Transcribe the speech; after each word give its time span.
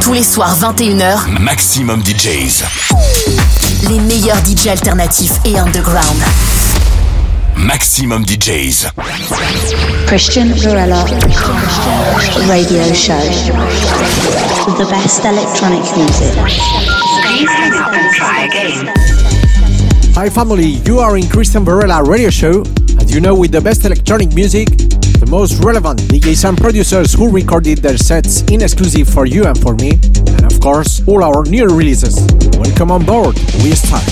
Tous 0.00 0.12
les 0.12 0.22
soirs 0.22 0.56
21h, 0.58 1.40
Maximum 1.40 2.02
DJs. 2.02 2.64
Les 3.88 4.00
meilleurs 4.00 4.38
DJs 4.44 4.68
alternatifs 4.70 5.32
et 5.44 5.58
underground. 5.58 6.22
Maximum 7.56 8.24
DJs. 8.24 8.88
Christian 10.06 10.46
Varela 10.56 11.04
Radio 12.48 12.94
Show. 12.94 13.14
The 14.76 14.86
best 14.90 15.24
electronic 15.24 15.84
music. 15.96 16.34
Hi 20.14 20.28
family, 20.28 20.80
you 20.86 20.98
are 20.98 21.16
in 21.16 21.24
Cristian 21.24 21.64
Varela 21.64 22.02
Radio 22.02 22.30
Show, 22.30 22.62
as 22.98 23.14
you 23.14 23.20
know 23.20 23.34
with 23.34 23.52
the 23.52 23.60
best 23.60 23.84
electronic 23.84 24.34
music, 24.34 24.68
the 24.68 25.26
most 25.28 25.62
relevant 25.62 26.00
DJs 26.00 26.48
and 26.48 26.58
producers 26.58 27.12
who 27.12 27.30
recorded 27.30 27.78
their 27.78 27.96
sets 27.96 28.42
in 28.50 28.62
exclusive 28.62 29.08
for 29.08 29.26
you 29.26 29.44
and 29.44 29.56
for 29.60 29.74
me, 29.76 29.90
and 29.92 30.44
of 30.44 30.60
course 30.60 31.06
all 31.06 31.22
our 31.22 31.44
new 31.44 31.66
releases. 31.66 32.18
Welcome 32.58 32.90
on 32.90 33.04
board, 33.06 33.36
we 33.62 33.72
start. 33.72 34.04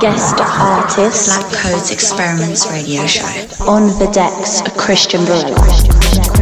Guest 0.00 0.36
artist 0.40 1.26
Black 1.26 1.52
Codes 1.62 1.90
Experiments 1.90 2.70
Radio 2.70 3.06
Show. 3.06 3.24
on 3.66 3.86
the 3.98 4.10
decks, 4.12 4.60
Cristian 4.76 5.24
Varela. 5.24 6.41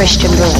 Cristian 0.00 0.32
Varela. 0.32 0.59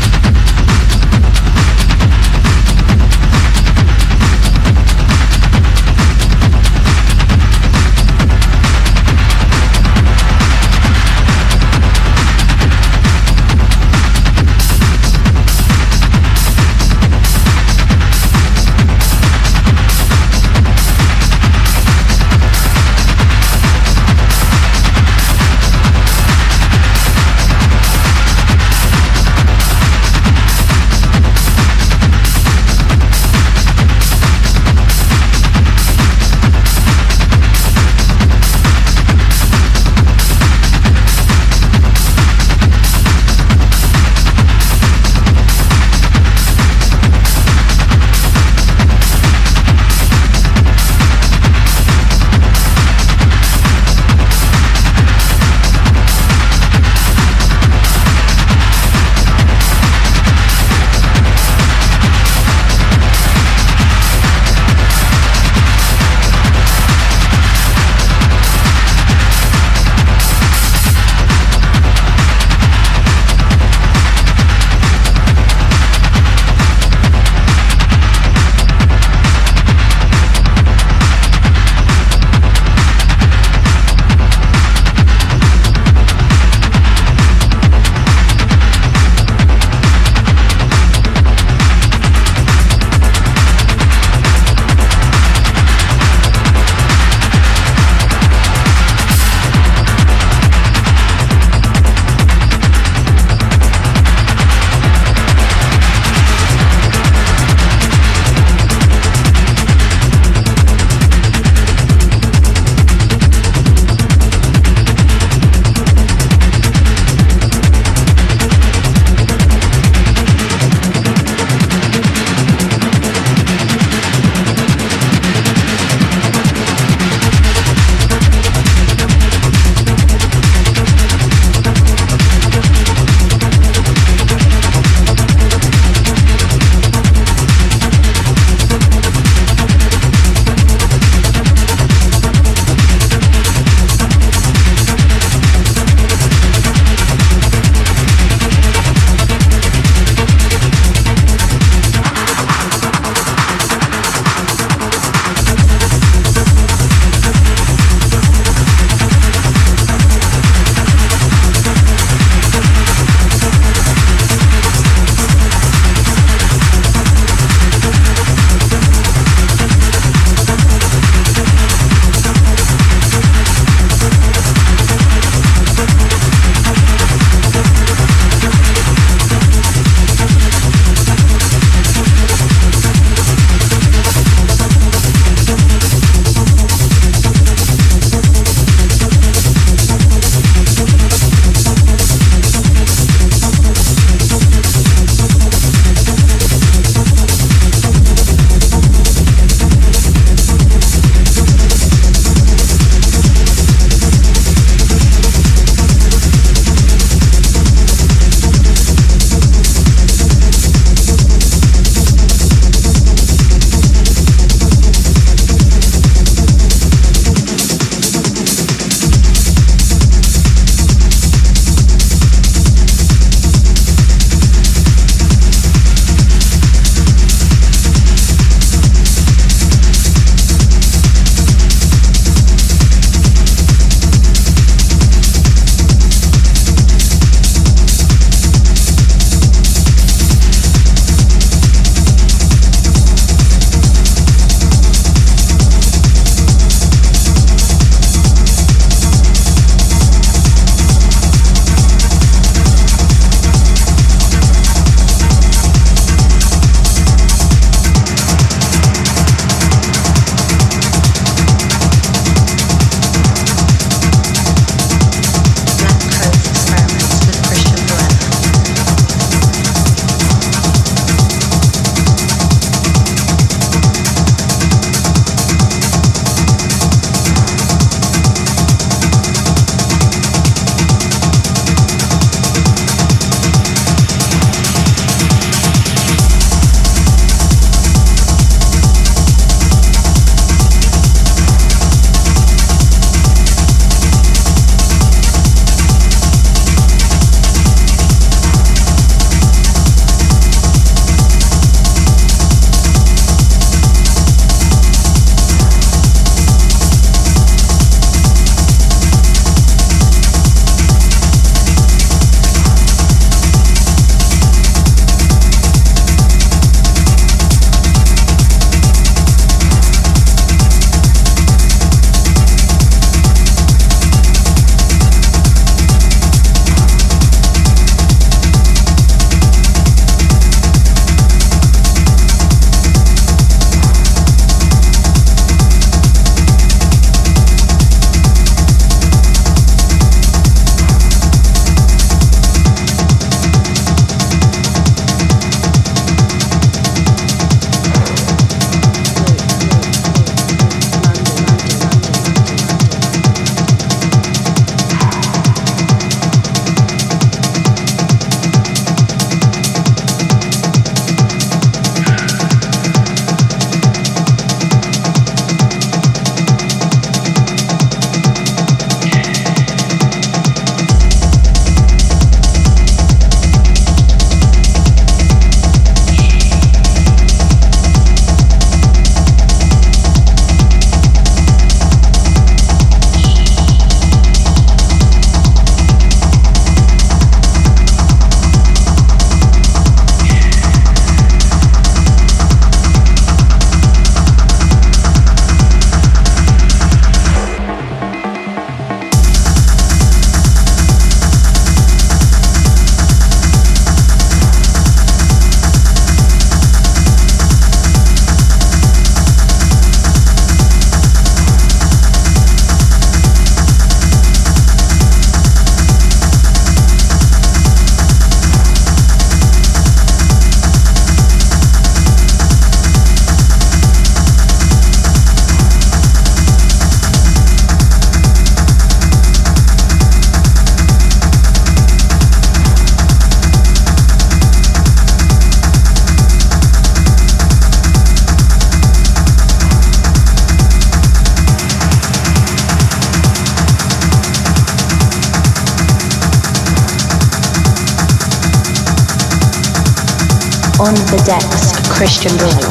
The 451.11 451.17
decks, 451.25 451.73
Cristian 451.89 452.31
Varela. 452.37 452.70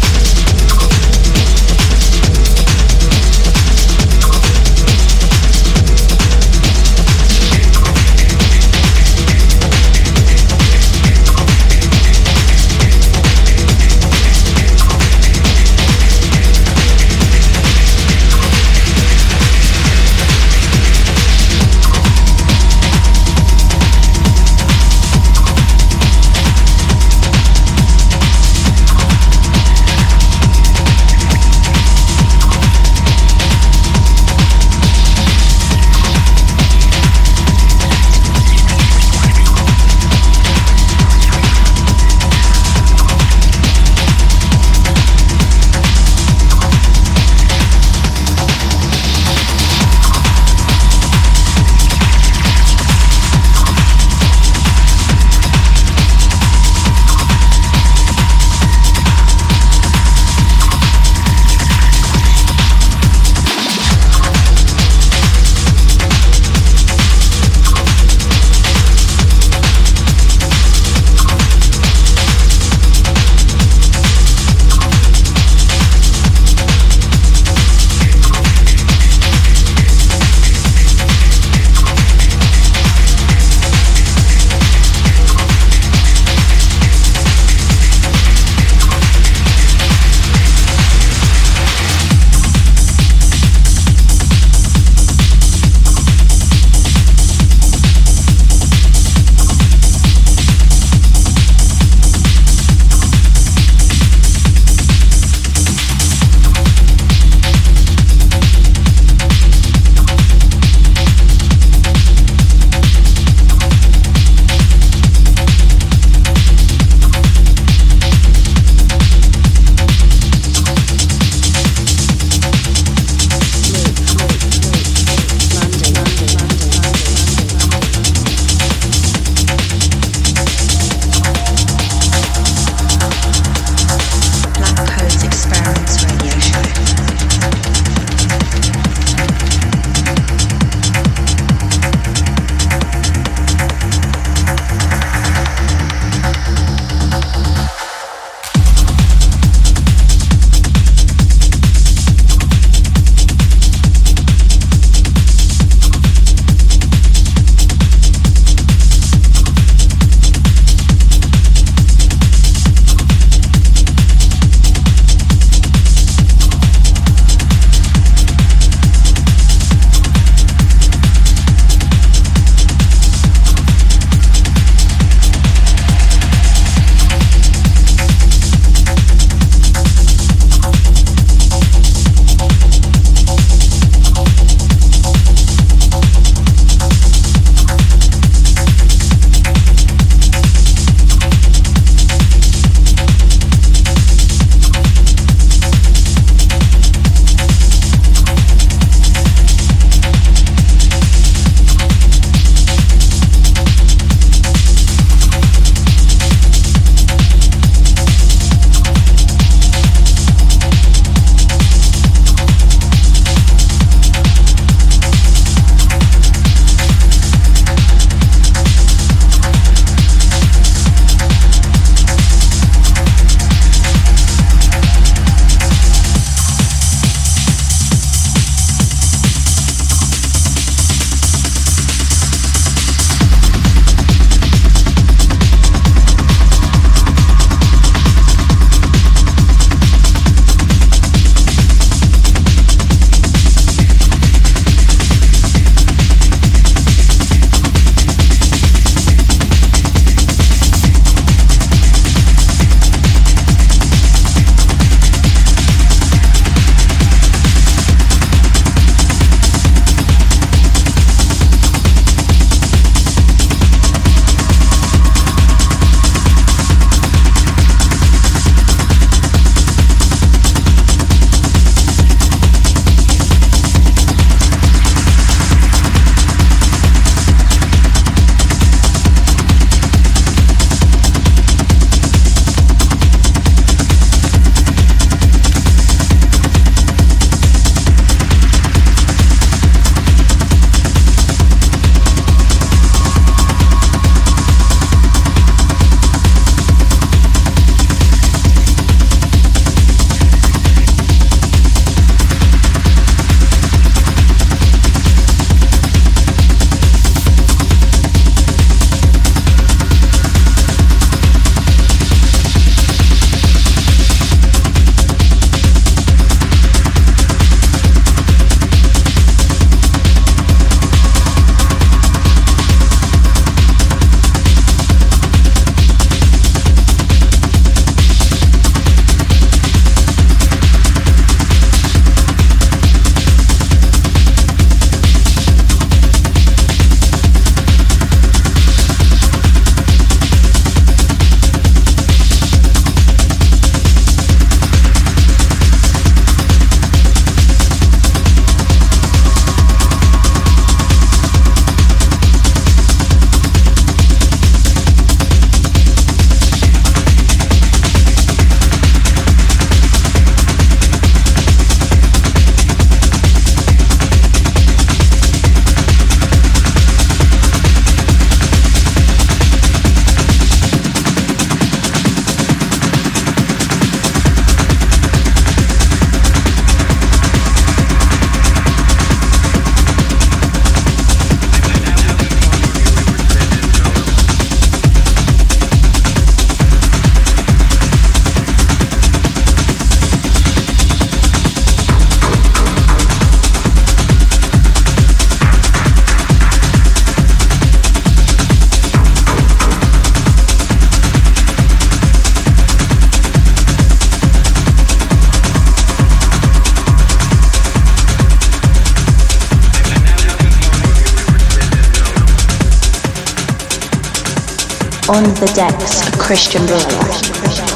On 415.13 415.23
the 415.23 415.51
decks, 415.53 416.07
of 416.07 416.13
Cristian 416.13 416.65
Varela. 416.67 417.70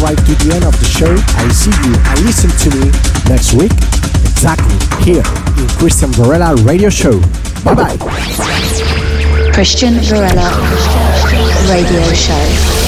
Arrived 0.00 0.24
to 0.26 0.34
the 0.36 0.54
end 0.54 0.64
of 0.64 0.72
the 0.80 0.86
show. 0.86 1.12
I 1.36 1.48
see 1.52 1.70
you 1.84 1.94
and 1.94 2.20
listen 2.24 2.48
to 2.50 2.76
me 2.78 2.90
next 3.28 3.52
week, 3.52 3.72
exactly 4.24 4.74
here 5.04 5.18
in 5.18 5.68
Cristian 5.76 6.08
Varela 6.14 6.56
Radio 6.62 6.88
Show. 6.88 7.20
Bye 7.62 7.74
bye. 7.74 7.96
Cristian 9.52 10.00
Varela 10.08 10.48
Radio 11.68 12.12
Show. 12.14 12.81